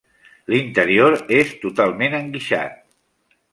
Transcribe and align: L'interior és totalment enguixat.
L'interior 0.53 1.17
és 1.41 1.53
totalment 1.67 2.17
enguixat. 2.23 2.83